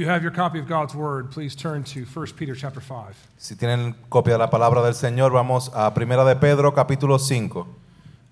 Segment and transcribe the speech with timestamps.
[0.00, 3.14] you have your copy of God's Word, please turn to 1 Peter chapter 5.
[3.36, 7.66] Si tienen copia de la palabra del Señor, vamos a Primera de Pedro, capítulo 5.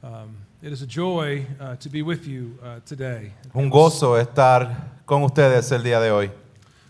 [0.02, 3.32] Um, it is a joy uh, to be with you uh, today.
[3.54, 6.30] Un gozo estar con ustedes el día de hoy.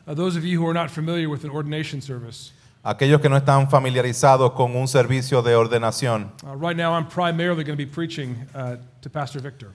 [0.07, 2.53] Uh, those of you who are not familiar with an ordination service,
[2.85, 7.65] Aquellos que no están familiarizados con un servicio de ordenación, uh, right now I'm primarily
[7.65, 9.73] going to be preaching uh, to Pastor Victor.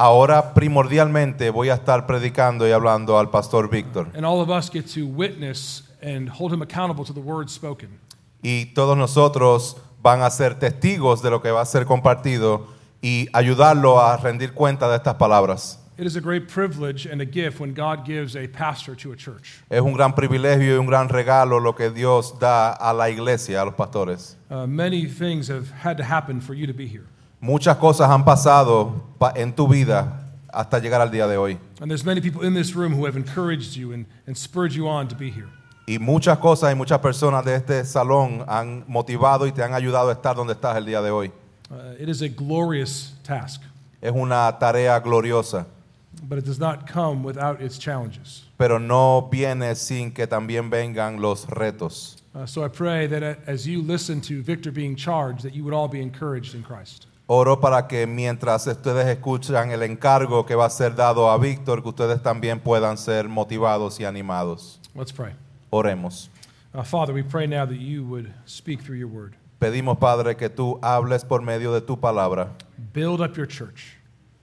[0.00, 4.08] Ahora primordialmente voy a estar predicando y hablando al pastor Víctor.
[4.16, 8.00] And all of us get to witness and hold him accountable to the words spoken.
[8.42, 12.66] Y todos nosotros van a ser testigos de lo que va a ser compartido
[13.02, 15.78] y ayudarlo a rendir cuenta de estas palabras.
[15.98, 19.16] It is a great privilege and a gift when God gives a pastor to a
[19.16, 19.60] church.
[19.68, 23.60] Es un gran privilegio y un gran regalo lo que Dios da a la iglesia,
[23.60, 24.34] a los pastores.
[24.50, 27.04] Uh, many things have had to happen for you to be here.
[27.40, 31.58] Muchas cosas han pasado pa- en tu vida hasta llegar al día de hoy.
[31.80, 34.86] And there's many people in this room who have encouraged you and, and spurred you
[34.88, 35.48] on to be here.
[35.86, 40.10] Y muchas cosas y muchas personas de este salón han motivado y te han ayudado
[40.10, 41.32] a estar donde estás el día de hoy.
[41.70, 43.62] Uh, it is a glorious task,
[44.02, 45.66] Es una tarea gloriosa,
[46.28, 48.44] but it does not come without its challenges.
[48.58, 52.16] pero no viene sin que también vengan los retos.
[52.34, 55.64] Uh, so I pray that uh, as you listen to Victor being charged, that you
[55.64, 57.06] would all be encouraged in Christ.
[57.32, 61.80] Oro para que mientras ustedes escuchan el encargo que va a ser dado a Víctor,
[61.80, 64.80] que ustedes también puedan ser motivados y animados.
[64.96, 65.34] Let's pray.
[65.70, 66.28] Oremos.
[66.74, 69.36] Uh, Father, we pray now that you would speak through your word.
[69.60, 72.48] Pedimos, Padre, que tú hables por medio de tu palabra.
[72.92, 73.96] Build up your church.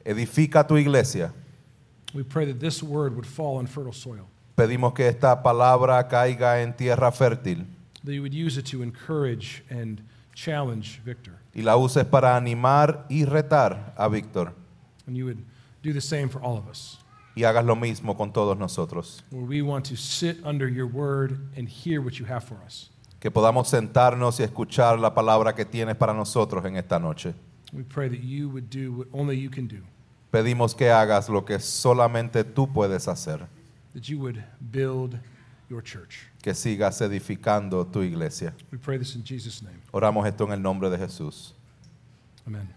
[0.05, 1.33] Edifica tu iglesia.
[2.13, 6.61] We pray that this word would fall on fertile soil, Pedimos que esta palabra caiga
[6.61, 7.65] en tierra fértil
[8.07, 10.01] that you would use it to encourage and
[10.37, 14.53] challenge Victor, y la uses para animar y retar a Víctor.
[15.07, 15.39] and you would
[15.81, 16.99] do the same for all of us.
[17.35, 19.23] Y hagas lo mismo con todos nosotros.
[19.31, 22.89] Where we want to sit under your word and hear what you have for us.
[23.19, 27.33] Que podamos sentarnos y escuchar la palabra que tienes para nosotros en esta noche.
[27.73, 29.81] We pray that you would do what only you can do,
[30.31, 33.47] Pedimos que hagas lo que solamente tú puedes hacer.
[33.93, 35.17] that you would build
[35.69, 36.27] your church.
[36.41, 38.53] Que sigas edificando tu iglesia.
[38.71, 39.81] We pray this in Jesus' name.
[39.91, 41.53] Oramos esto en el nombre de Jesús.
[42.45, 42.69] Amen.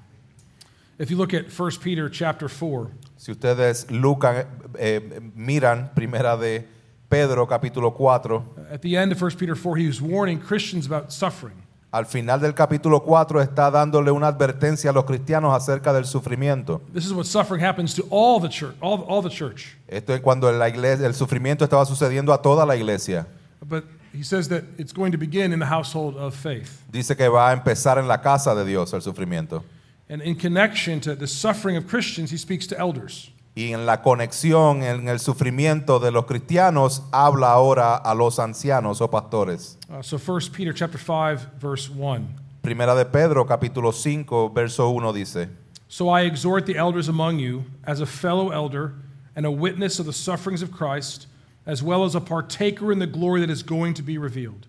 [0.98, 4.46] If you look at 1 Peter chapter 4, Si ustedes Lucas,
[4.78, 5.00] eh,
[5.34, 6.66] miran primera de
[7.08, 11.10] Pedro capítulo 4, at the end of 1 Peter 4, he was warning Christians about
[11.12, 11.62] suffering.
[11.92, 16.80] Al final del capítulo 4 está dándole una advertencia a los cristianos acerca del sufrimiento.
[16.92, 19.76] This is what suffering happens to all the church, all, all the church.
[19.88, 23.26] Esto es cuando la iglesia, el sufrimiento estaba sucediendo a toda la iglesia.
[23.66, 26.82] But he says that it's going to begin in the household of faith.
[26.90, 29.64] Dice que va a empezar en la casa de Dios el sufrimiento.
[30.08, 33.30] And in connection to the suffering of Christians, he speaks to elders.
[33.54, 39.00] Y en la conexión, en el sufrimiento de los cristianos, habla ahora a los ancianos
[39.00, 39.76] o pastores.
[39.88, 42.28] Uh, so 1 Peter chapter 5 verse 1.
[42.62, 45.48] Primera de Pedro, capítulo 5, verso 1 dice,
[45.88, 48.94] So I exhort the elders among you as a fellow elder
[49.34, 51.26] and a witness of the sufferings of Christ,
[51.66, 54.66] as well as a partaker in the glory that is going to be revealed.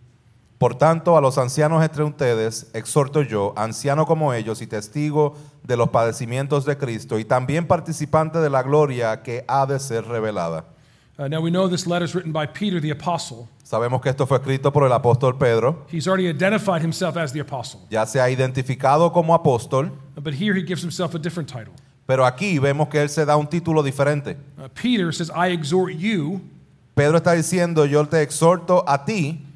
[0.62, 5.34] Por tanto, a los ancianos entre ustedes exhorto yo, anciano como ellos y testigo
[5.64, 10.06] de los padecimientos de Cristo y también participante de la gloria que ha de ser
[10.06, 10.66] revelada.
[11.18, 13.48] Uh, now we know this letter is written by Peter the apostle.
[13.64, 17.40] Sabemos que esto fue escrito por el apóstol Pedro, He's already identified himself as the
[17.40, 17.80] apostle.
[17.90, 21.74] ya se ha identificado como apóstol, But here he gives himself a different title.
[22.06, 24.38] pero aquí vemos que él se da un título diferente.
[24.60, 26.40] Uh, Peter says, I exhort you
[26.94, 29.48] Pedro está diciendo, yo te exhorto a ti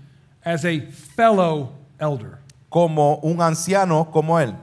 [0.46, 0.80] as a
[1.16, 2.40] fellow elder.
[2.70, 4.54] como un anciano como él.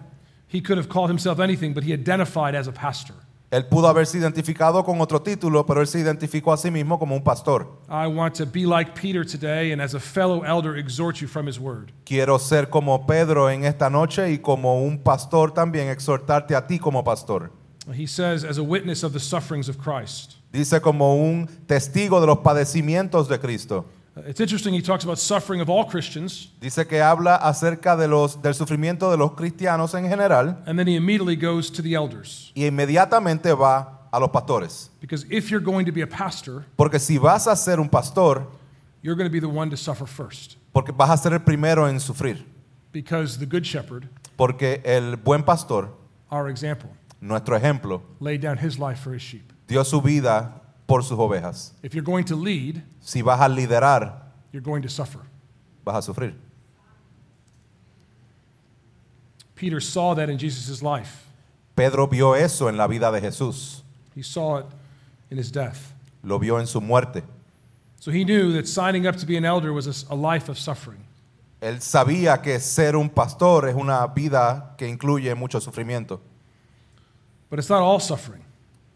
[0.46, 3.16] He could have called himself anything, but he identified as a pastor.
[3.50, 7.14] Él pudo haberse identificado con otro título, pero él se identificó a sí mismo como
[7.14, 7.66] un pastor.
[7.88, 11.46] I want to be like Peter today and as a fellow elder exhort you from
[11.46, 11.92] his word.
[12.04, 16.78] Quiero ser como Pedro en esta noche y como un pastor también exhortarte a ti
[16.78, 17.50] como pastor.
[17.94, 20.36] He says, as a witness of the sufferings of Christ.
[20.50, 23.84] Dice como un testigo de los padecimientos de Cristo.
[24.16, 28.06] Uh, It's interesting, he talks about suffering of all Christians, Dice que habla acerca de
[28.08, 31.94] los, del sufrimiento de los cristianos en general and then he immediately goes to the
[31.94, 32.52] elders.
[32.54, 34.90] y inmediatamente va a los pastores.
[35.00, 38.46] Because if you're going to be a pastor, Porque si vas a ser un pastor,
[39.02, 40.56] you're going to be the one to suffer first.
[40.72, 42.44] porque vas a ser el primero en sufrir.
[42.92, 45.88] Because the good shepherd, Porque el buen pastor,
[46.30, 46.90] our example,
[47.22, 49.50] nuestro ejemplo, laid down his life for his sheep.
[49.66, 50.60] dio su vida
[50.92, 51.72] por sus ovejas.
[51.82, 55.20] If you're going to lead, Si vas a liderar, you're going to suffer.
[55.86, 56.34] vas a sufrir.
[59.54, 61.24] Peter saw that in Jesus' life.
[61.74, 63.82] Pedro vio eso en la vida de Jesús,
[64.14, 64.66] He saw it
[65.30, 65.94] in his death.
[66.22, 67.22] lo vio en su muerte.
[67.98, 71.00] So he knew that signing up to be an elder was a life of suffering.
[71.62, 76.20] Él sabía que ser un pastor es una vida que incluye mucho sufrimiento,
[77.48, 78.42] But it's not all suffering,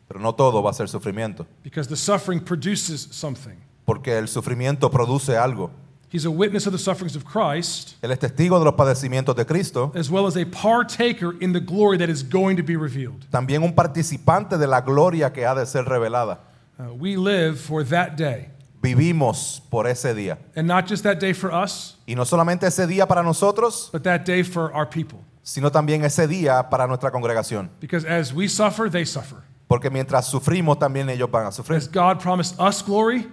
[0.08, 3.56] pero no todo va a ser sufrimiento, because the suffering produces something.
[3.84, 5.70] porque el sufrimiento produce algo.
[6.08, 9.44] He's a witness of the sufferings of Christ, Él es testigo de los padecimientos de
[9.44, 13.26] Cristo, as well as a partaker in the glory that is going to be revealed.
[13.30, 16.38] también un participante de la gloria que ha de ser revelada.
[16.78, 18.48] Uh, we live for that day,
[18.82, 20.38] Vivimos por ese día.
[20.54, 24.02] and not just that day for us, Y no solamente ese día para nosotros, but
[24.04, 25.18] that day for our people.
[25.42, 27.68] sino también ese día para nuestra congregación.
[27.80, 29.42] Because as we suffer, they suffer.
[29.68, 31.76] Porque mientras sufrimos, también ellos van a sufrir.
[31.78, 33.26] As God promised us glory,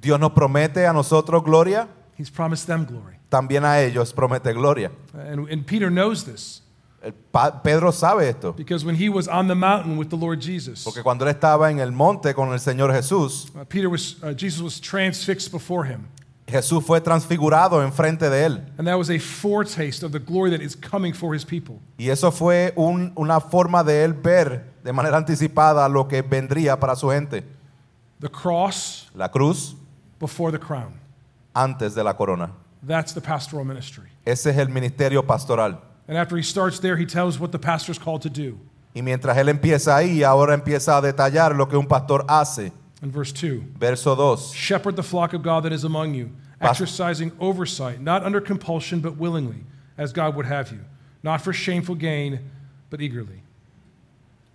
[0.00, 3.16] Dios nos promete a nosotros gloria, He's promised them glory.
[3.28, 4.90] también a ellos promete gloria.
[5.14, 6.62] And, and Peter knows this
[7.64, 11.02] Pedro sabe esto, because when he was on the mountain with the Lord Jesus, porque
[11.02, 14.60] cuando él estaba en el monte con el Señor Jesús, uh, Peter was, uh, Jesus
[14.60, 16.08] was transfixed before him.
[16.46, 18.60] Jesús fue transfigurado enfrente de él.
[18.76, 21.80] And that was a foretaste of the glory that is coming for his people.
[21.98, 26.78] Y eso fue un- una forma de él ver de manera anticipada lo que vendría
[26.78, 27.44] para su gente.
[28.20, 29.74] The cross La cruz
[30.18, 30.92] before the crown.
[31.54, 32.50] antes de la corona.
[32.86, 34.04] That's the pastoral ministry.
[34.24, 35.78] Ese es el ministerio pastoral.
[36.08, 38.58] And after he starts there, he tells what the pastor is called to do.
[38.94, 42.72] Y mientras él empieza ahí, ahora empieza a detallar lo que un pastor hace.
[43.02, 44.52] In verse 2 Verso 2.
[44.54, 49.00] Shepherd the flock of God that is among you, Pas- exercising oversight, not under compulsion,
[49.00, 49.64] but willingly,
[49.96, 50.80] as God would have you,
[51.22, 52.40] not for shameful gain,
[52.90, 53.42] but eagerly.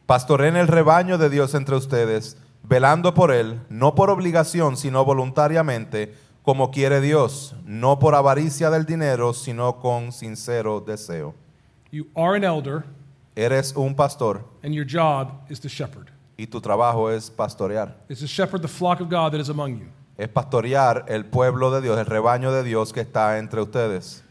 [0.05, 6.13] Pastoreen el rebaño de Dios entre ustedes, velando por él, no por obligación, sino voluntariamente,
[6.43, 11.33] como quiere Dios, no por avaricia del dinero, sino con sincero deseo.
[11.91, 12.83] You are an elder,
[13.37, 16.09] Eres un pastor and your job is to shepherd.
[16.37, 17.97] y tu trabajo es pastorear.
[18.07, 19.87] It's to shepherd the flock of God that is among you.
[20.17, 24.23] Es pastorear el pueblo de Dios, el rebaño de Dios que está entre ustedes.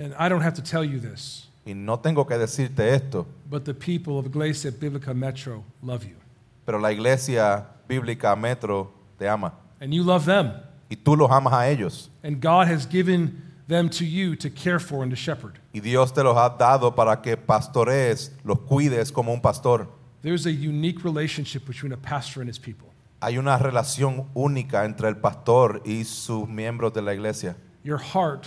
[0.00, 3.66] And I don't have to tell you this, Y no tengo que decirte esto, but
[3.66, 6.16] the people of Iglesia Biblica Metro love you.
[6.64, 9.52] pero la iglesia bíblica Metro te ama.
[9.78, 10.50] And you love them.
[10.90, 12.08] Y tú los amas a ellos.
[12.22, 15.58] And God has given them to you to care for and to shepherd.
[15.74, 19.88] Y Dios te los ha dado para que pastorees, los cuides como un pastor.
[20.22, 22.88] There's a unique relationship between a pastor and his people.
[23.20, 27.56] Hay una relación única entre el pastor y sus miembros de la iglesia.
[27.82, 28.46] Your heart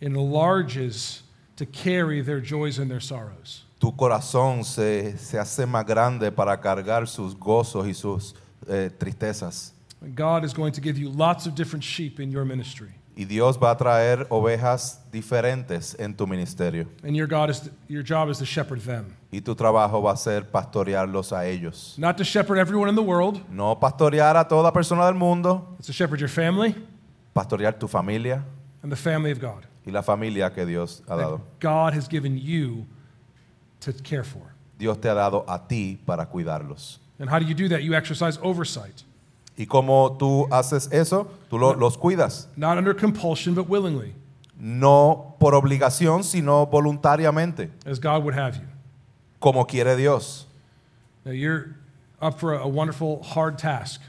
[0.00, 1.22] enlarges
[1.62, 3.64] to carry their joys and their sorrows.
[3.78, 8.34] Tu corazón se, se hace más grande para cargar sus gozos y sus
[8.68, 9.72] eh, tristezas.
[10.14, 12.88] God is going to give you lots of different sheep in your ministry.
[13.14, 16.86] Y Dios va a traer ovejas diferentes en tu ministerio.
[17.04, 19.14] And your, God is your job is to shepherd them.
[19.30, 21.96] Y tu trabajo va a ser pastorearlos a ellos.
[21.98, 25.86] Not to shepherd everyone in the world, No pastorear a toda persona del mundo, it's
[25.86, 26.74] to shepherd your family
[27.34, 28.42] pastorear tu familia
[28.82, 29.66] and the family of God.
[29.86, 31.38] Y la familia que Dios ha dado.
[31.38, 32.86] That God has given you
[33.80, 34.52] to care for.
[34.78, 36.98] Dios te ha dado a ti para cuidarlos.
[37.18, 37.82] And how do you do that?
[37.82, 39.02] You exercise oversight,
[39.56, 42.46] Y como tú haces eso, tú lo- los cuidas.
[42.56, 44.14] not under compulsion, but willingly,
[44.58, 48.66] No por obligación, sino voluntariamente, as God would have you.
[49.40, 50.46] como quiere Dios.
[51.24, 51.76] Now, you're
[52.20, 54.00] up for a, a wonderful, hard task.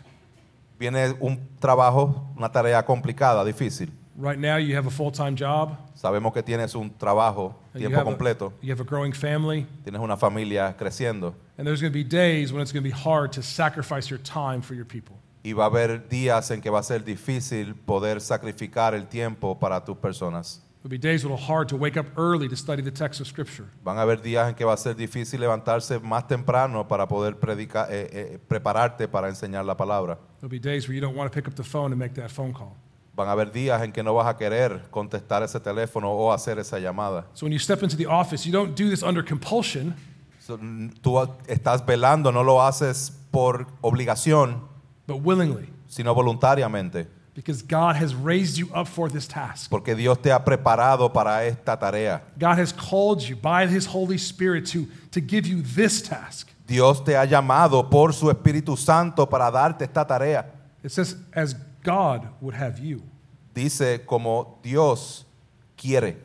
[0.79, 3.91] Viene un trabajo, una tarea complicada, difícil.
[4.15, 7.89] Right now, you have a full time job, Sabemos que tienes un trabajo and you
[7.89, 11.81] tiempo have, a, completo, you have a growing family, tienes una familia creciendo and there's
[11.81, 14.75] going to be days when it's going to be hard to sacrifice your time for
[14.75, 15.17] your people.
[15.43, 19.59] y va a haber días en que va a ser difícil poder sacrificar el tiempo
[19.59, 20.61] para tus personas.
[20.83, 23.27] There'll be days when it's hard to wake up early to study the text of
[23.27, 23.65] Scripture.
[23.85, 27.37] Van a haber días en que va a ser difícil levantarse más temprano para poder
[27.39, 30.19] predicar, eh, eh, prepararte para enseñar la palabra.
[30.41, 32.29] There'll be days where you don't want to pick up the phone and make that
[32.31, 32.75] phone call.
[33.15, 36.57] Van a haber días en que no vas a querer contestar ese teléfono o hacer
[36.57, 37.25] esa llamada.
[37.33, 39.93] So when you step into the office, you don't do this under compulsion,
[40.39, 40.57] So,
[41.01, 41.17] Tú
[41.47, 44.59] estás velando, no lo haces por obligación,
[45.07, 49.69] but willingly, sino voluntariamente, because God has raised you up for this task.
[49.69, 52.21] porque Dios te ha preparado para esta tarea.
[52.37, 56.49] God has called you by His Holy Spirit to, to give you this task.
[56.67, 60.45] Dios te ha llamado por su Espíritu Santo para darte esta tarea.
[60.83, 63.03] It says, as God would have you.
[63.53, 65.25] Dice como Dios
[65.77, 66.15] quiere.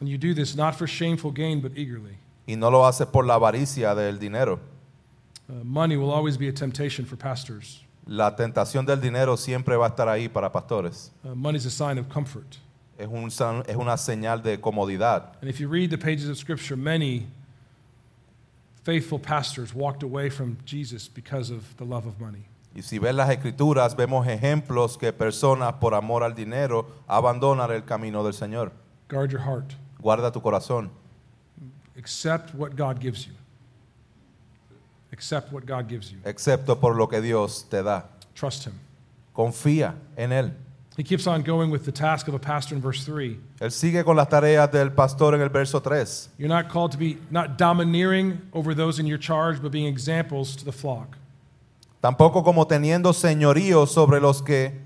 [0.00, 2.18] And you do this not for shameful gain, but eagerly.
[2.46, 4.60] Y no lo haces por la avaricia del dinero.
[5.48, 7.82] Uh, money will always be a temptation for pastors.
[8.06, 11.10] La tentación del dinero siempre va a estar ahí para pastores.
[11.24, 12.58] Uh, money is a sign of comfort.
[12.98, 15.36] Es, un es una señal de comodidad.
[15.40, 17.26] And if you read the pages of Scripture, many
[18.82, 22.46] faithful pastors walked away from Jesus because of the love of money.
[22.74, 27.84] Y si ves las escrituras, vemos ejemplos que personas por amor al dinero abandonan el
[27.84, 28.72] camino del Señor.
[29.08, 29.74] Guard your heart.
[30.00, 30.90] Guarda tu corazón.
[31.96, 33.34] Accept what God gives you.
[35.12, 36.18] Accept what God gives you.
[36.24, 38.08] excepto por lo que Dios te da.
[38.34, 38.72] Trust Him.
[39.34, 40.52] Confía en Él.
[40.96, 43.38] He keeps on going with the task of a pastor in verse 3.
[43.60, 46.30] Él sigue con las tareas del pastor en el verso 3.
[46.38, 50.56] You're not called to be not domineering over those in your charge, but being examples
[50.56, 51.16] to the flock.
[52.02, 54.80] Tampoco como teniendo señorío sobre los que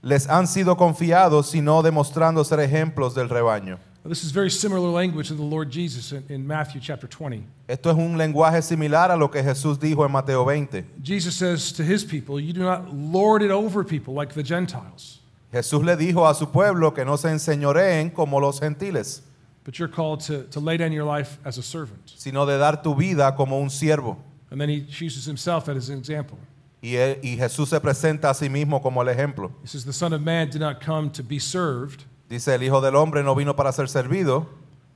[0.00, 3.78] les han sido confiados, sino demostrando ser ejemplos del rebaño.
[4.08, 7.44] This is very similar language to the Lord Jesus in, in Matthew chapter 20.
[7.68, 10.86] Esto es un lenguaje similar a lo que Jesús dijo en Mateo 20.
[11.02, 15.20] Jesus says to his people, You do not lord it over people like the Gentiles,
[15.52, 19.20] Jesús le dijo a su pueblo que no se enseñoreen como los gentiles,
[19.62, 22.10] but you're called to, to lay down your life as a servant.
[22.16, 24.16] sino de dar tu vida como un siervo.
[24.54, 26.38] And then he chooses himself as an example.
[26.80, 29.50] Y, él- y Jesús se presenta a sí mismo como el ejemplo.
[29.62, 32.80] He says, The Son of Man did not come to be served, Dice, el Hijo
[32.80, 34.46] del Hombre no vino para ser servido,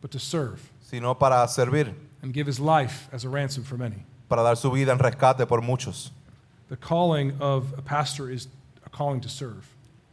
[0.00, 4.04] but to serve sino para servir, and give his life as a ransom for many.
[4.28, 6.12] para dar su vida en rescate por muchos.
[6.68, 8.46] The calling of a pastor is
[8.86, 9.66] a calling to serve.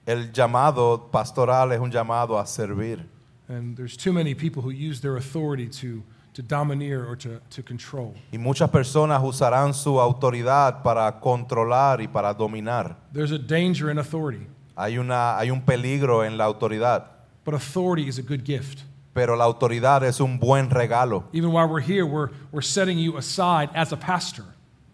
[0.07, 3.03] El llamado pastoral es un llamado a servir.
[3.47, 6.01] And there's too many people who use their authority to,
[6.35, 8.13] to domineer or to, to control.
[8.31, 12.95] Y muchas personas usarán su autoridad para controlar y para dominar.
[13.13, 14.45] There's a danger in authority,
[14.77, 17.05] Hay, una, hay un peligro en la autoridad,
[17.45, 18.83] but authority is a good gift.
[19.13, 21.23] pero la autoridad es un buen regalo.
[21.31, 24.43] Even while we're here, we're, we're setting you aside as a pastor,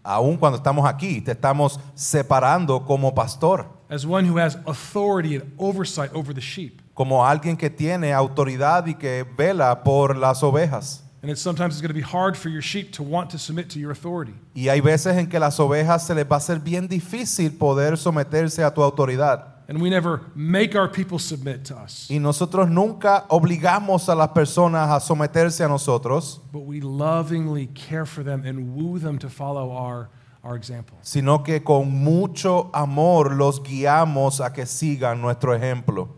[0.04, 5.52] Aún cuando estamos aquí, te estamos separando como pastor, as one who has authority and
[5.58, 6.82] oversight over the sheep.
[6.94, 11.04] como alguien que tiene autoridad y que vela por las ovejas.
[11.24, 13.70] And it's sometimes it's going to be hard for your sheep to want to submit
[13.70, 14.34] to your authority.
[14.56, 17.96] Y hay veces en que las ovejas se les va a ser bien difícil poder
[17.96, 19.46] someterse a tu autoridad.
[19.68, 24.30] And we never make our people submit to us, Y nosotros nunca obligamos a las
[24.30, 29.30] personas a someterse a nosotros, but we lovingly care for them and woo them to
[29.30, 30.10] follow our,
[30.44, 30.98] our example.
[31.04, 36.10] sino que con mucho amor los guiamos a que sigan nuestro ejemplo.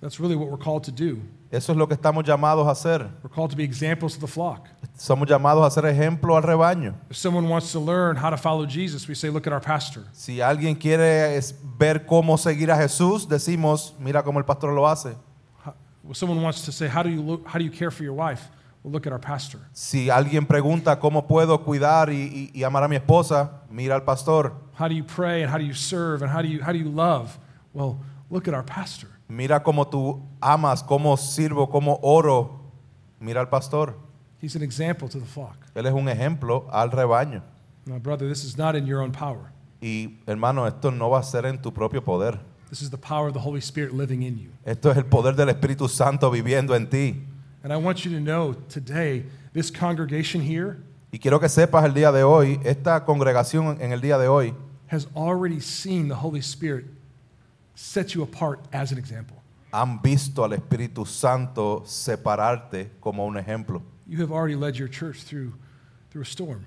[0.00, 1.20] That's really what we're called to do.
[1.52, 3.06] Eso es lo que estamos llamados a hacer.
[3.22, 4.68] We're called to be examples to the flock.
[4.96, 6.94] Somos llamados a ser ejemplo al rebaño.
[7.10, 10.04] If someone wants to learn how to follow Jesus, we say, look at our pastor.
[10.12, 11.38] Si alguien quiere
[11.78, 15.14] ver cómo seguir a Jesús, decimos, mira cómo el pastor lo hace.
[16.08, 18.14] If someone wants to say, how do you look, how do you care for your
[18.14, 18.48] wife?
[18.82, 19.58] Well, look at our pastor.
[19.74, 24.02] Si alguien pregunta cómo puedo cuidar y, y- y amar a mi esposa, mira al
[24.04, 24.54] pastor.
[24.72, 26.78] How do you pray and how do you serve and how do you how do
[26.78, 27.38] you love?
[27.74, 29.06] Well, look at our pastor.
[29.32, 32.60] Mira cómo tú amas, cómo sirvo, cómo oro.
[33.18, 33.96] Mira al pastor.
[34.42, 35.56] He's an example to the flock.
[35.74, 37.42] Él es un ejemplo al rebaño.
[37.86, 39.50] Now, brother, this is not in your own power.
[39.80, 42.40] Y hermano, esto no va a ser en tu propio poder.
[42.68, 44.50] This is the power of the Holy Spirit living in you.
[44.66, 47.24] Esto es el poder del Espíritu Santo viviendo en ti.
[47.64, 49.24] And I want you to know today,
[49.54, 50.76] this congregation here
[51.10, 54.54] Y quiero que sepas el día de hoy, esta congregación en el día de hoy
[54.88, 56.84] has already seen the Holy Spirit
[57.74, 59.36] set you apart as an example.
[59.72, 63.82] han visto al Espíritu Santo separarte como un ejemplo.
[64.06, 65.54] You have already led your church through,
[66.10, 66.66] through a storm.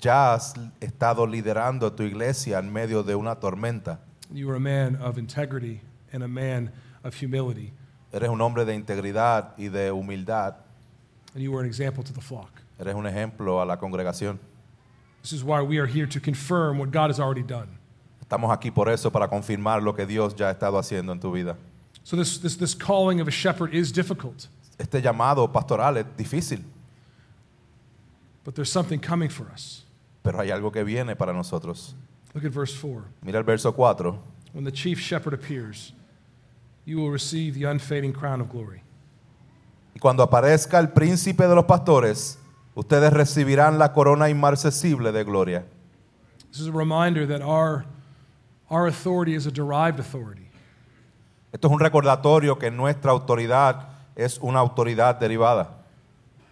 [0.00, 3.98] Ya has estado liderando tu iglesia en medio de una tormenta.
[4.32, 5.80] You are a man of integrity
[6.12, 6.70] and a man
[7.02, 7.72] of humility,
[8.12, 10.54] Eres un hombre de integridad y de humildad.
[11.34, 12.50] and you are an example to the flock.
[12.78, 14.38] Eres un ejemplo a la congregación.
[15.22, 17.75] This is why we are here to confirm what God has already done.
[18.26, 21.30] Estamos aquí por eso, para confirmar lo que Dios ya ha estado haciendo en tu
[21.30, 21.56] vida.
[22.02, 26.64] So, this, this, this calling of a shepherd is difficult, Este llamado pastoral es difícil,
[28.44, 29.84] but there's something coming for us.
[30.22, 31.94] pero hay algo que viene para nosotros.
[32.34, 33.04] Look at verse 4.
[33.22, 34.18] Mira el verso 4.
[34.52, 35.92] When the chief shepherd appears,
[36.84, 38.82] you will receive the unfading crown of glory.
[39.94, 42.38] Y cuando aparezca el príncipe de los pastores,
[42.74, 45.64] ustedes recibirán la corona inmarcesible de gloria.
[46.50, 47.84] This is a reminder that our,
[48.70, 50.48] our authority is a derived authority.
[51.52, 55.68] Esto es un recordatorio que nuestra autoridad es una autoridad derivada.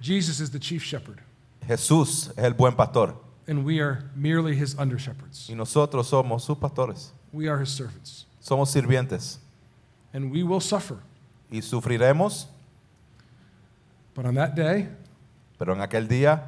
[0.00, 1.20] Jesus is the chief shepherd,
[1.66, 3.14] Jesús es el buen pastor
[3.46, 5.48] and we are merely his under shepherds.
[5.50, 7.12] y nosotros somos sus pastores.
[7.32, 9.38] We are his servants, Somos sirvientes
[10.12, 10.98] and we will suffer.
[11.50, 12.46] y sufriremos,
[14.14, 14.88] But on that day,
[15.58, 16.42] pero en aquel día,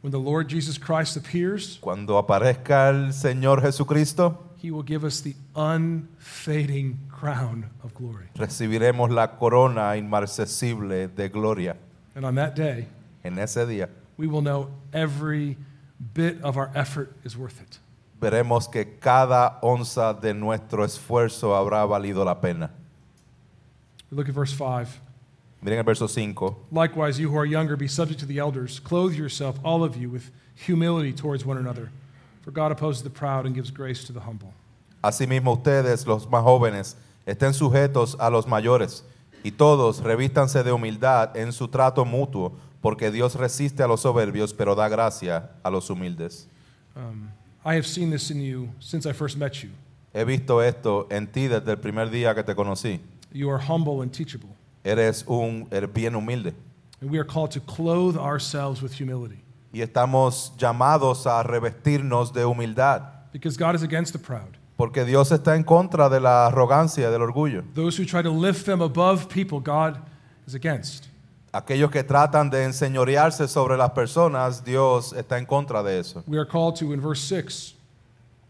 [0.00, 5.20] when the Lord Jesus Christ appears, cuando aparezca el Señor Jesucristo, he will give us
[5.20, 8.26] the unfading crown of glory.
[8.34, 11.76] recibiremos la corona inmarcesible de gloria.
[12.16, 12.86] And on that day,
[13.22, 15.56] En ese día we will know every
[16.14, 17.78] bit of our effort is worth it.
[18.20, 22.70] veremos que cada onza de nuestro esfuerzo habrá valido la pena.
[24.10, 25.00] Look at verse 5.
[25.62, 26.56] Miren el verso 5.
[26.72, 28.80] Likewise, you who are younger, be subject to the elders.
[28.80, 31.90] Clothe yourself, all of you, with humility towards one another.
[32.46, 34.52] For God opposes the proud and gives grace to the humble.
[35.02, 39.02] Asimismo ustedes, los más jóvenes, estén sujetos a los mayores,
[39.42, 44.54] y todos revístanse de humildad en su trato mutuo, porque Dios resiste a los soberbios,
[44.54, 46.46] pero da gracia a los humildes.
[46.94, 47.30] Um,
[47.64, 49.70] I have seen this in you since I first met you.
[50.14, 53.00] He visto esto en ti desde el primer día que te conocí.
[53.32, 54.50] You are humble and teachable.
[54.84, 56.54] Eres un eres bien humilde.
[57.00, 59.42] And we are called to clothe ourselves with humility.
[59.76, 63.02] Y estamos llamados a revestirnos de humildad,
[63.34, 64.56] Because God is against the proud.
[64.78, 67.62] porque Dios está en contra de la arrogancia, del orgullo.
[67.74, 69.98] Those who try to lift them above people, God
[70.46, 71.08] is against.
[71.52, 76.22] Aquellos que tratan de enseñorearse sobre las personas, Dios está en contra de eso.
[76.26, 77.74] We are called to, in verse 6,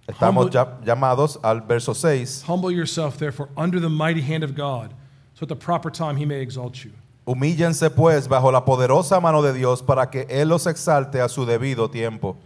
[0.06, 2.44] Estamos Humble- llamados al verso 6.
[2.46, 4.92] humble yourself, therefore, under the mighty hand of God,
[5.34, 6.92] so at the proper time he may exalt you.
[7.26, 11.44] Humíllense pues bajo la poderosa mano de Dios para que Él los exalte a su
[11.44, 12.36] debido tiempo.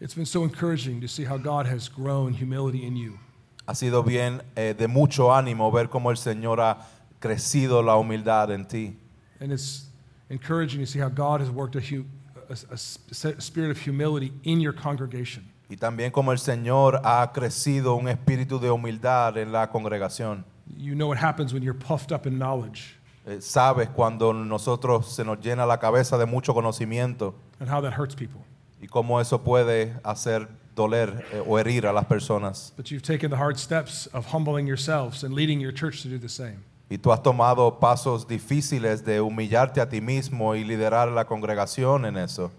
[0.00, 3.18] It's been so encouraging to see how God has grown humility in you.
[3.66, 6.78] Ha sido bien eh, de mucho ánimo ver cómo el Señor ha
[7.20, 8.96] crecido la humildad en ti.
[9.40, 9.86] And it's
[10.30, 12.06] encouraging to see how God has worked a, hu-
[12.48, 15.44] a, a spirit of humility in your congregation.
[15.68, 20.44] Y también como el Señor ha crecido un espíritu de humildad en la congregación.
[20.78, 25.24] You know what happens when you're puffed up in knowledge Eh, sabes cuando nosotros se
[25.24, 28.40] nos llena la cabeza de mucho conocimiento and how that hurts people.
[28.82, 32.72] y cómo eso puede hacer doler eh, o herir a las personas.
[32.76, 36.18] But you've taken the hard steps of humbling yourselves and leading your church to do
[36.18, 36.58] the same.
[36.90, 42.04] Y tú has tomado pasos difíciles de humillarte a ti mismo y liderar la congregación
[42.04, 42.50] en eso.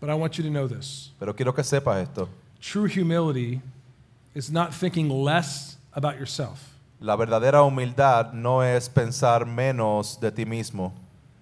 [0.00, 2.28] But I want you to know this Pero quiero que sepas esto.
[2.62, 3.60] true humility
[4.34, 6.60] is not thinking less about yourself,
[7.04, 10.94] La verdadera humildad no es pensar menos de ti mismo,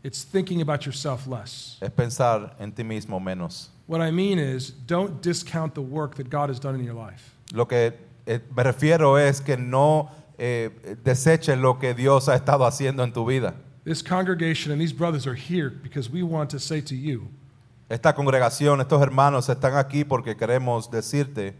[0.02, 1.78] it's thinking about yourself less.
[1.80, 3.70] es pensar en ti mismo menos.
[3.86, 7.36] What I mean is, don't discount the work that God has done in your life.
[7.52, 7.92] Lo que
[8.26, 10.70] eh, me refiero es que no eh,
[11.04, 13.54] deseches lo que Dios ha estado haciendo en tu vida.
[13.84, 17.28] This congregation and these brothers are here because we want to say to you,
[17.88, 21.54] Esta congregación, estos hermanos están aquí porque queremos decirte,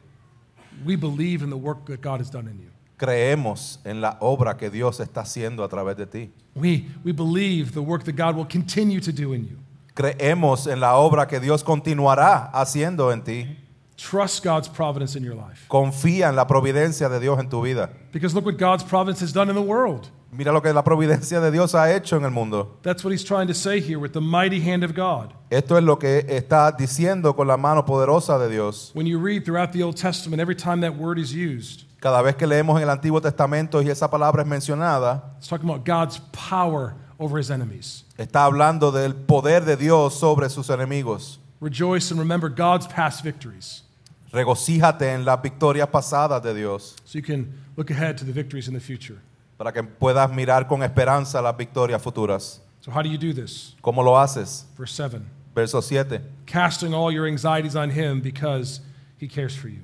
[0.85, 2.73] we believe in the work that God has done in you.
[3.03, 6.31] Creemos en la obra que Dios está haciendo a través de ti.
[6.55, 9.59] We, we believe the work that God will continue to do in you.
[9.95, 13.59] Creemos en la obra que Dios continuará haciendo en ti.
[13.97, 15.67] Trust God's providence in your life.
[15.69, 17.91] Confía en la providencia de Dios en tu vida.
[18.13, 20.09] Because look what God's providence has done in the world.
[20.31, 22.79] Mira lo que la providencia de Dios ha hecho en el mundo.
[22.83, 25.35] That's what he's trying to say here with the mighty hand of God.
[25.51, 28.93] Esto es lo que está diciendo con la mano poderosa de Dios.
[28.95, 32.35] When you read throughout the Old Testament, every time that word is used, Cada vez
[32.35, 36.19] que leemos en el Antiguo Testamento y esa palabra es mencionada, it's talking about God's
[36.33, 38.05] power over his enemies.
[38.19, 41.39] está hablando del poder de Dios sobre sus enemigos.
[41.61, 43.85] Rejoice and remember God's past victories
[44.33, 48.67] Regocíjate en las victorias pasadas de Dios so you can look ahead to the victories
[48.67, 49.21] in the future.
[49.57, 52.61] para que puedas mirar con esperanza las victorias futuras.
[52.81, 53.77] So, how do you do this?
[53.81, 54.65] ¿Cómo lo haces?
[54.77, 56.21] Verse 7 Verso 7.
[56.47, 58.81] casting all your anxieties on him because
[59.21, 59.83] he cares for you.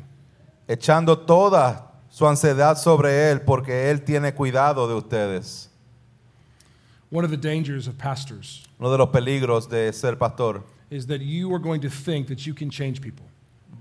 [0.66, 1.84] Echando toda
[2.18, 5.70] su ansiedad sobre Él porque Él tiene cuidado de ustedes.
[7.12, 11.20] One of the dangers of pastors Uno de los peligros de ser pastor is that
[11.20, 13.24] you are going to think that you can change people,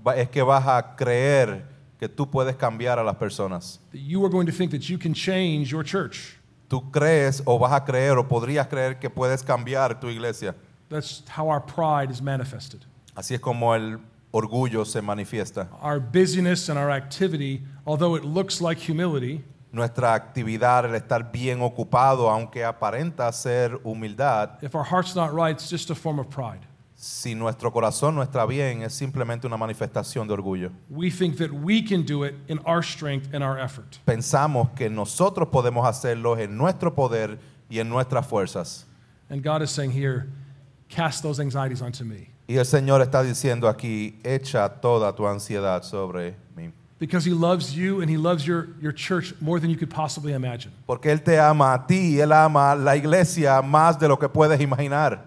[0.06, 1.64] va- es que vas a creer
[1.98, 3.80] que tú puedes cambiar a las personas.
[3.90, 6.38] that you are going to think that you can change your church.
[6.70, 10.54] Tú crees o vas a creer o podrías creer que puedes cambiar tu iglesia.
[10.88, 12.84] That's how our pride is manifested.
[13.16, 13.98] Así es como el
[14.30, 15.68] orgullo se manifiesta.
[15.82, 21.60] Our busyness and our activity, although it looks like humility, Nuestra actividad, el estar bien
[21.60, 26.28] ocupado, aunque aparenta ser humildad, if our heart's not right, it's just a form of
[26.30, 26.60] pride.
[26.94, 30.72] si nuestro corazón no está bien, es simplemente una manifestación de orgullo.
[30.90, 33.98] We think that we can do it in our strength and our effort.
[34.04, 37.38] Pensamos que nosotros podemos hacerlo en nuestro poder
[37.70, 38.86] y en nuestras fuerzas.
[39.30, 40.28] And God is saying here,
[40.88, 42.30] cast those anxieties onto me.
[42.48, 46.72] Y el Señor está diciendo aquí, echa toda tu ansiedad sobre mí.
[46.98, 50.32] Because He loves you and He loves your, your church more than you could possibly
[50.32, 50.72] imagine.
[50.86, 54.30] Porque Él te ama a ti y Él ama la iglesia más de lo que
[54.30, 55.20] puedes imaginar.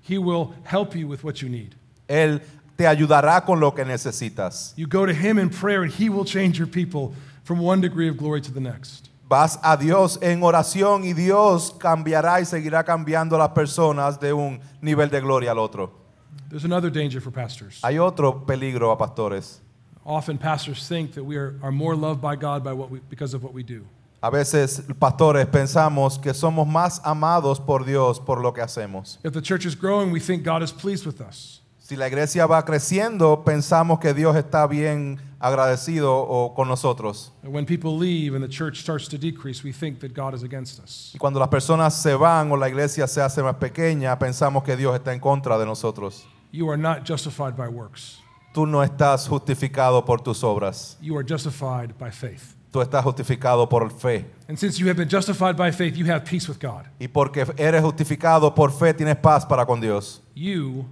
[0.00, 1.74] He will help you with what you need.
[2.08, 2.40] Él
[2.78, 4.74] te ayudará con lo que necesitas.
[4.76, 8.08] You go to Him in prayer and He will change your people from one degree
[8.08, 9.10] of glory to the next.
[9.28, 14.32] Vas a Dios en oración y Dios cambiará y seguirá cambiando a las personas de
[14.32, 16.03] un nivel de gloria al otro.
[16.50, 17.80] There's another danger for pastors.
[17.82, 19.60] Hay otro peligro a pastores.
[20.06, 23.34] Often pastors think that we are, are more loved by God by what we, because
[23.34, 23.86] of what we do.
[24.22, 29.18] A veces, pastores, pensamos que somos más amados por Dios por lo que hacemos.
[29.22, 31.60] If the church is growing, we think God is pleased with us.
[31.86, 37.30] Si la iglesia va creciendo, pensamos que Dios está bien agradecido o con nosotros.
[37.42, 40.42] And when people leave and the church starts to decrease, we think that God is
[40.42, 41.12] against us.
[41.14, 44.78] Y cuando las personas se van o la iglesia se hace más pequeña, pensamos que
[44.78, 46.26] Dios está en contra de nosotros.
[46.52, 48.18] You are not justified by works.
[48.54, 50.96] Tú no estás justificado por tus obras.
[51.02, 52.54] You are justified by faith.
[52.72, 54.24] Tú estás justificado por fe.
[54.48, 56.86] And since you have been justified by faith, you have peace with God.
[56.98, 60.22] Y porque eres justificado por fe, tienes paz para con Dios.
[60.34, 60.86] You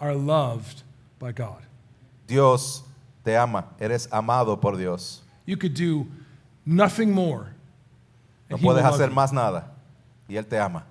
[0.00, 0.82] are loved
[1.18, 1.62] by God.
[2.26, 2.82] Dios
[3.24, 3.64] te ama.
[3.80, 5.22] Eres amado por Dios.
[5.46, 6.06] You could do
[6.64, 7.54] nothing more.
[8.50, 9.70] No and he will puedes hacer más nada.
[10.28, 10.84] Y Él te ama.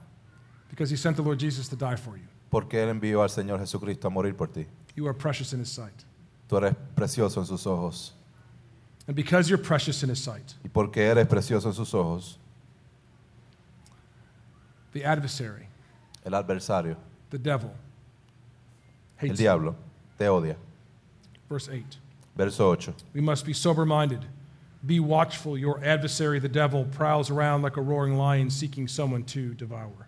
[0.69, 2.27] Because he sent the Lord Jesus to die for you.
[2.49, 4.65] Porque Él envió al Señor Jesucristo a morir por ti.
[4.95, 6.05] You are precious in his sight.
[6.49, 8.13] Tú eres precioso en sus ojos.
[9.07, 12.37] And because you're precious in his sight, Y porque eres precioso en sus ojos,
[14.91, 15.67] the adversary,
[16.25, 16.97] el adversario,
[17.29, 17.71] the devil,
[19.19, 19.75] el hates diablo,
[20.17, 20.55] te odia.
[21.49, 21.99] Verse 8.
[22.35, 22.93] Verso 8.
[23.13, 24.25] We must be sober minded.
[24.85, 25.57] Be watchful.
[25.57, 30.07] Your adversary, the devil, prowls around like a roaring lion seeking someone to devour.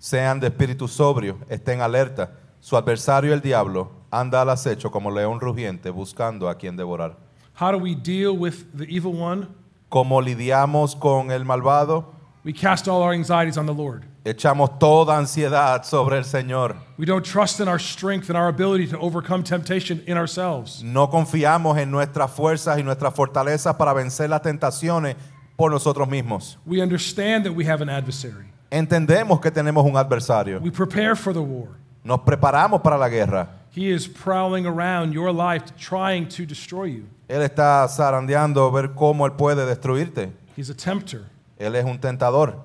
[0.00, 2.30] Sean de espíritu sobrio, estén alerta.
[2.60, 7.16] Su adversario, el diablo, anda al acecho como león rugiente buscando a quien devorar.
[7.54, 9.48] How do we deal with the evil one?
[9.90, 12.13] ¿Cómo lidiamos con el malvado?
[12.44, 14.04] We cast all our anxieties on the Lord.
[14.22, 16.76] Echamos toda ansiedad sobre el Señor.
[16.98, 20.82] We don't trust in our strength and our ability to overcome temptation in ourselves.
[20.82, 25.16] No confiamos en nuestras fuerzas y nuestras fortalezas para vencer las tentaciones
[25.56, 26.58] por nosotros mismos.
[26.66, 28.44] We understand that we have an adversary.
[28.70, 30.60] Entendemos que tenemos un adversario.
[30.60, 31.68] We prepare for the war.
[32.04, 33.48] Nos preparamos para la guerra.
[33.70, 37.06] He is prowling around your life trying to destroy you.
[37.26, 40.30] Él está zarandeando ver cómo él puede destruirte.
[40.54, 41.24] He's a tempter.
[41.58, 42.60] Él es un tentador.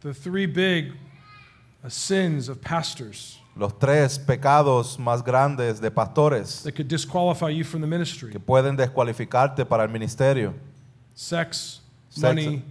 [0.00, 0.92] The three big
[1.84, 7.64] uh, sins of pastors Los tres pecados más grandes de pastores that could disqualify you
[7.64, 10.54] from the ministry que pueden descualificarte para el ministerio.
[11.14, 12.22] sex, Sex.
[12.22, 12.62] money,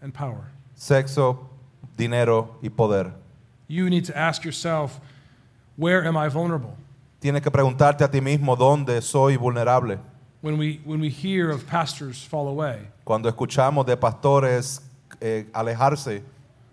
[0.00, 0.50] and power.
[0.74, 1.50] Sexo,
[1.96, 3.12] dinero y poder.
[3.68, 4.98] You need to ask yourself,
[5.76, 6.74] where am I vulnerable?
[7.20, 9.98] Tienes que preguntarte a ti mismo dónde soy vulnerable.
[10.42, 14.80] When we, when we hear of pastors fall away, Cuando escuchamos de pastores
[15.20, 16.22] eh, alejarse,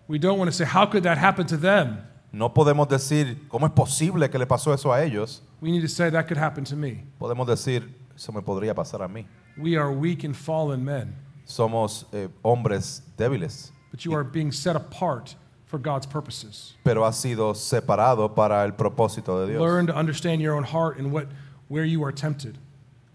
[0.07, 1.97] we don't want to say, how could that happen to them?
[2.31, 5.41] no podemos decir, ¿cómo es posible que le pasó eso a ellos?
[5.59, 7.03] We need to say, that could happen to me.
[7.19, 9.25] Podemos decir, eso me podría pasar a mí.
[9.57, 14.75] We are weak and fallen men, Somos eh, hombres débiles, but you are being set
[14.77, 16.75] apart for God's purposes.
[16.85, 19.61] pero has sido separado para el propósito de Dios.
[19.61, 21.27] Learn to understand your own heart and what,
[21.67, 22.57] where you are tempted.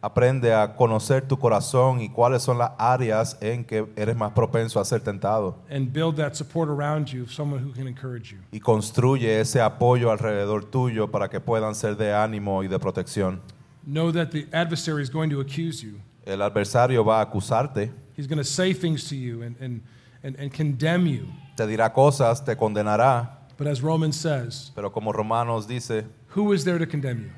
[0.04, 4.80] Aprende a conocer tu corazón y cuáles son las áreas en que eres más propenso
[4.80, 5.54] a ser tentado.
[5.70, 8.38] and build that support around you of someone who can encourage you.
[8.50, 13.40] Y construye ese apoyo alrededor tuyo para que puedan ser de ánimo y de protección.
[13.86, 16.00] Know that the adversary is going to accuse you.
[16.26, 19.82] El adversario va a acusarte, He's going to say things to you and, and,
[20.22, 21.26] and, and condemn you.
[21.56, 26.64] te dirá cosas, te condenará, But as Romans says, pero como Romanos dice, who is
[26.64, 27.30] there to condemn you?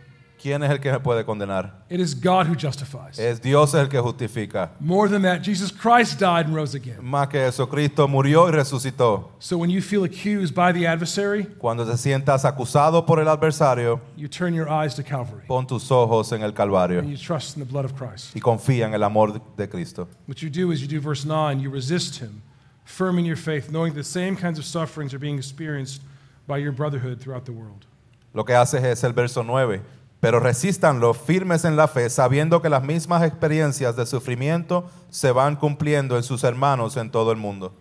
[0.44, 1.72] ¿Quién es el que me puede condenar?
[1.88, 3.18] It is God who justifies.
[3.18, 4.72] Es Dios el que justifica.
[4.78, 6.98] More than that, Jesus Christ died and rose again.
[7.02, 9.30] Más que eso, Cristo murió y resucitó.
[9.38, 14.02] So when you feel accused by the adversary, Cuando te sientas acusado por el adversario,
[14.16, 17.57] you turn your eyes to Calvary pon tus ojos en el Calvario and you trust
[17.57, 18.37] in the blood of Christ.
[18.37, 20.09] y confía en el amor de Cristo.
[20.26, 22.42] What you do is you do verse 9, you resist him,
[22.85, 26.02] firm in your faith, knowing the same kinds of sufferings are being experienced
[26.46, 27.87] by your brotherhood throughout the world.
[28.35, 29.80] Lo que haces es el verso 9.
[30.24, 35.54] Pero resístanlo firmes en la fe, sabiendo que las mismas experiencias de sufrimiento se van
[35.54, 37.74] cumpliendo en sus hermanos en todo el mundo.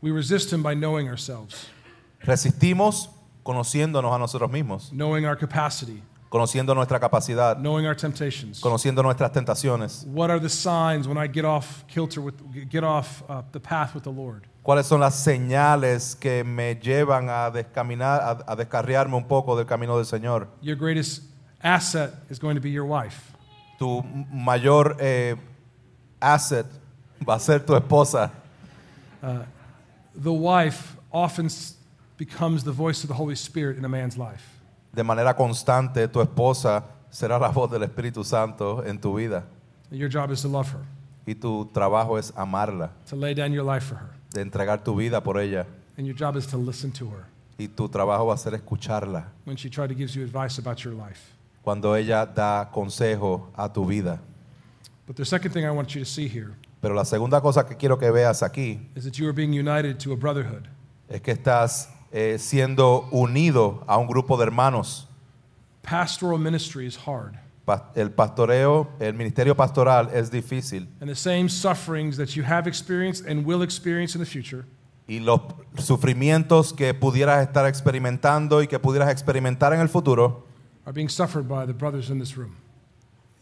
[0.00, 1.68] We resist him by knowing ourselves,
[2.20, 3.10] Resistimos
[3.42, 8.58] conociéndonos a nosotros mismos, knowing our capacity, conociendo nuestra capacidad, knowing our temptations.
[8.62, 10.06] conociendo nuestras tentaciones.
[10.06, 12.36] What are the signs when I get off kilter with
[12.70, 14.48] get off uh, the path with the Lord?
[14.62, 19.66] ¿Cuáles son las señales que me llevan a descaminar, a, a descarriarme un poco del
[19.66, 20.48] camino del Señor?
[20.62, 21.31] Your greatest
[21.62, 23.32] asset is going to be your wife.
[23.78, 25.34] Tu mayor eh,
[26.20, 26.66] asset
[27.26, 28.30] va a ser tu esposa.
[30.14, 31.48] The wife often
[32.18, 34.42] becomes the voice of the Holy Spirit in a man's life.
[34.94, 39.44] De manera constante, tu esposa será la voz del Espíritu Santo en tu vida.
[39.90, 40.80] Your job is to love her,
[41.26, 44.94] Y tu trabajo es amarla, to lay down your life for her, de entregar tu
[44.96, 45.66] vida por ella.
[45.96, 47.26] and your job is to listen to her
[47.58, 50.82] Y tu trabajo va a ser escucharla when she tries to give you advice about
[50.84, 51.32] your life.
[51.62, 54.20] Cuando ella da consejo a tu vida.
[55.06, 57.76] But the second thing I want you to see here Pero la segunda cosa que
[57.76, 60.66] quiero que veas aquí is that you are being united to a brotherhood.
[61.08, 65.06] es que estás eh, siendo unido a un grupo de hermanos.
[65.82, 67.34] Pastoral ministry is hard.
[67.64, 72.66] Pa- El pastoreo, el ministerio pastoral es difícil And the same sufferings that you have
[72.68, 74.64] experienced and will experience in the future
[75.08, 75.40] y los
[75.78, 80.46] sufrimientos que pudieras estar experimentando y que pudieras experimentar en el futuro
[80.86, 82.56] are being suffered by the brothers in this room.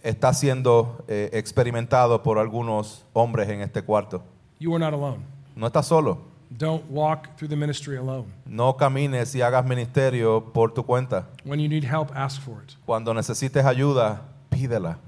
[0.03, 4.22] está siendo eh, experimentado por algunos hombres en este cuarto.
[4.59, 5.24] You are not alone.
[5.57, 6.18] No estás solo.
[6.50, 8.26] Don't walk through the ministry alone.
[8.44, 11.26] No camines y hagas ministerio por tu cuenta.
[11.44, 12.74] When you need help, ask for it.
[12.85, 14.98] Cuando necesites ayuda, pídela.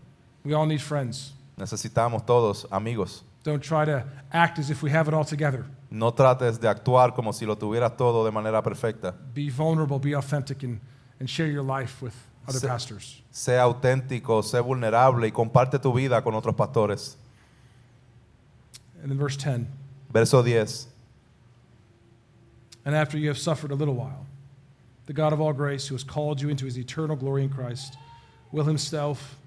[0.45, 1.35] We all need friends.
[1.57, 3.25] Necesitamos todos amigos.
[3.45, 5.65] Don't try to act as if we have it all together.
[5.91, 9.13] No trates de actuar como si lo tuvieras todo de manera perfecta.
[9.35, 10.81] Be vulnerable, be authentic, and,
[11.23, 12.17] and share your life with
[12.49, 13.23] other Se- pastors.
[13.33, 17.15] Sé auténtico, sé vulnerable y comparte tu vida con otros pastores.
[19.01, 19.69] And then verse 10
[20.13, 20.89] Verso 10.
[22.85, 24.27] And after you have suffered a little while,
[25.07, 27.97] the God of all grace, who has called you into his eternal glory in Christ,
[28.51, 29.39] will himself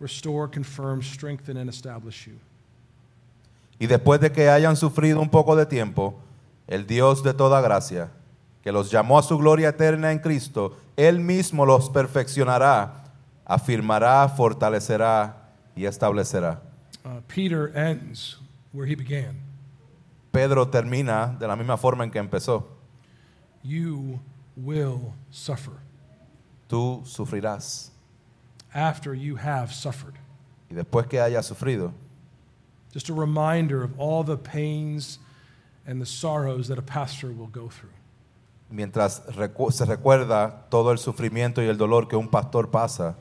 [0.00, 2.38] restore, confirm, strengthen, and establish you.
[3.80, 6.20] Y después de que hayan sufrido un poco de tiempo,
[6.68, 8.10] el Dios de toda gracia,
[8.64, 13.12] que los llamó a su gloria eterna en Cristo, Él mismo los perfeccionará,
[13.44, 16.62] afirmará, fortalecerá y establecerá.
[17.04, 18.38] Uh, Peter ends
[18.72, 19.36] where he began.
[20.32, 22.64] Pedro termina de la misma forma en que empezó.
[23.62, 24.18] You
[24.56, 25.74] will suffer
[26.66, 27.90] Tú sufrirás.
[28.74, 30.14] after you have suffered.
[30.70, 31.92] Y después que hayas sufrido,
[32.94, 35.18] Just a reminder of all the pains
[35.86, 37.90] and the sorrows that a pastor will go through.
[38.70, 43.16] Mientras recu- se recuerda todo el sufrimiento y el dolor que un pastor pasa,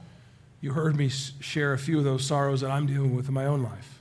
[0.62, 3.34] You heard me s- share a few of those sorrows that I'm dealing with in
[3.34, 4.00] my own life.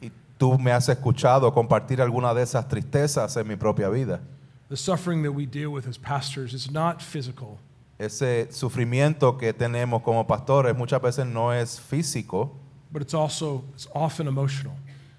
[0.00, 4.20] y tú me has escuchado compartir alguna de esas tristezas en mi propia vida.
[4.68, 7.58] The suffering that we deal with as pastors is not physical,
[7.98, 12.52] Ese sufrimiento que tenemos como pastores muchas veces no es físico,
[12.92, 14.74] but it's also it's often emotional.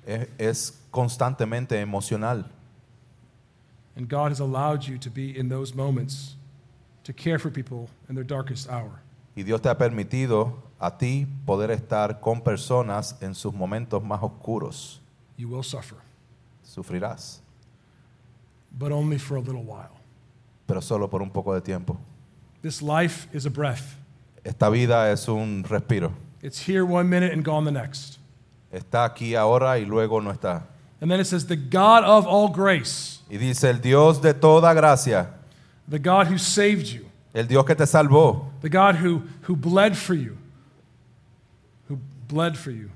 [0.06, 2.52] es, es constantemente emocional.
[4.00, 6.38] And God has allowed you to be in those moments
[7.04, 9.02] to care for people in their darkest hour.
[9.36, 14.22] Y Dios te ha permitido a ti poder estar con personas en sus momentos más
[14.24, 15.00] oscuros.
[15.36, 15.98] You will suffer,
[16.66, 17.40] Sufrirás,
[18.72, 20.00] but only for a little while.
[20.66, 21.98] pero solo por un poco de tiempo.
[22.62, 23.98] This life is a breath.
[24.46, 26.14] Esta vida es un respiro.
[26.42, 28.18] It's here one minute and gone the next.
[28.72, 30.64] Está aquí ahora y luego no está.
[31.02, 34.74] And then it says, the God of all grace, Y dice, el Dios de toda
[34.74, 35.28] gracia,
[35.88, 39.96] the God who saved you, el Dios que te salvó, the God who, who bled
[39.96, 40.38] for you,
[41.88, 42.90] who bled for you,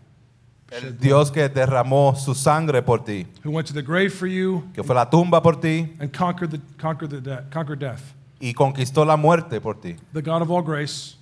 [0.71, 4.63] el Dios que derramó su sangre por ti, who went to the grave for you
[4.73, 8.13] que fue la tumba por ti and conquered, the, conquered, the de- conquered death.
[8.41, 9.95] y conquistó la muerte por ti.
[10.13, 11.15] The God of all grace,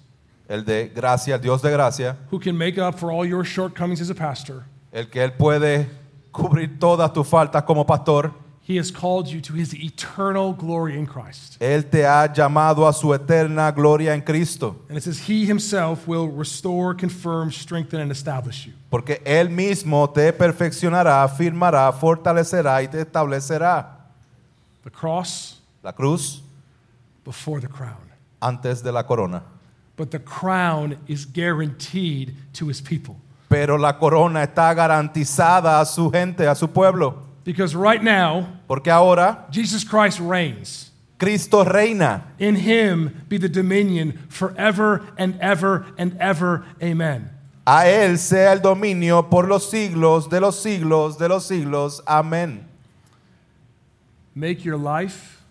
[0.49, 4.01] El de gracia, el Dios de gracia, who can make up for all your shortcomings
[4.01, 4.65] as a pastor.
[4.91, 5.87] el que Él puede
[6.31, 8.33] cubrir todas tus faltas como pastor.
[8.63, 11.57] He has called you to his eternal glory in Christ.
[11.59, 16.07] Él te ha llamado a su eterna gloria en Cristo, And it says, He himself
[16.07, 18.73] will restore, confirm, strengthen, and establish you.
[18.89, 23.97] porque Él mismo te perfeccionará, afirmará, fortalecerá y te establecerá.
[24.83, 26.41] The cross La cruz
[27.25, 28.11] before the crown.
[28.41, 29.43] antes de la corona.
[29.97, 33.17] But the crown is guaranteed to his people.
[33.51, 37.15] Pero la corona está garantizada a su gente, a su pueblo.
[37.43, 40.89] Because right now, Porque ahora Jesus Christ reigns.
[41.19, 42.23] Cristo reina.
[42.39, 46.63] In him be the dominion forever and ever and ever.
[46.81, 47.29] Amen.
[47.67, 52.01] A Él sea el dominio por los siglos de los siglos de los siglos.
[52.07, 52.63] Amén.
[54.33, 55.43] Make your life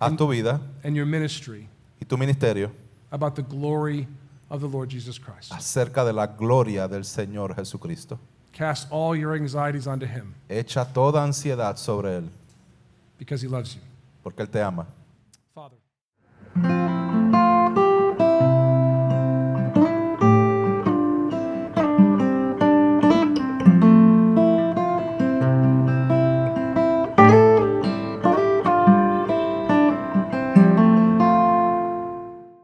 [0.00, 1.68] Haz tu vida and your ministry
[2.00, 2.70] y tu ministerio
[3.12, 4.08] about the glory
[4.48, 5.52] of the Lord Jesus Christ.
[5.52, 8.18] acerca de la gloria del Señor Jesucristo.
[8.52, 12.30] Cast all your anxieties onto him Echa toda ansiedad sobre Él,
[13.18, 13.80] because he loves you.
[14.22, 14.86] porque Él te ama.
[15.54, 15.76] Father.